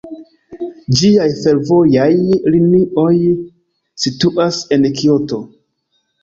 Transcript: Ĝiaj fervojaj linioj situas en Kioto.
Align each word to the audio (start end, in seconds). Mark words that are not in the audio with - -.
Ĝiaj 1.01 1.27
fervojaj 1.41 2.07
linioj 2.55 3.11
situas 4.07 4.63
en 4.79 4.89
Kioto. 4.97 5.41